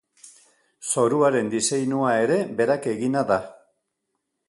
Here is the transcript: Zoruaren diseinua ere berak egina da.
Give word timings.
Zoruaren 0.93 1.53
diseinua 1.53 2.17
ere 2.25 2.41
berak 2.63 2.91
egina 2.97 3.27
da. 3.35 3.43